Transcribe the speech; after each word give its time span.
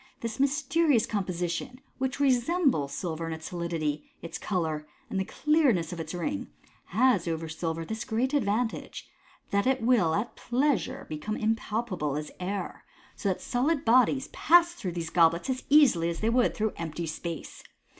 This 0.21 0.39
mysterious 0.39 1.05
composition, 1.05 1.79
which 1.99 2.19
resembles 2.19 2.91
silver 2.91 3.27
in 3.27 3.33
its 3.33 3.45
solidity, 3.45 4.09
its 4.23 4.39
colour, 4.39 4.87
and 5.11 5.19
the 5.19 5.23
clearness 5.25 5.93
of 5.93 5.99
its 5.99 6.15
ring, 6.15 6.47
has 6.85 7.27
over 7.27 7.47
silver 7.47 7.85
this 7.85 8.03
great 8.03 8.33
advantage, 8.33 9.07
that 9.51 9.67
it 9.67 9.83
will 9.83 10.15
at 10.15 10.35
pleasure 10.35 11.05
become 11.07 11.37
impalpable 11.37 12.15
as 12.17 12.31
air, 12.39 12.83
so 13.15 13.29
that 13.29 13.41
solid 13.41 13.85
bodies 13.85 14.27
pass 14.29 14.73
through 14.73 14.93
these 14.93 15.11
goblets 15.11 15.51
as 15.51 15.65
easily 15.69 16.09
as 16.09 16.19
they 16.21 16.31
would 16.31 16.55
through 16.55 16.73
empty 16.77 17.05
space. 17.05 17.61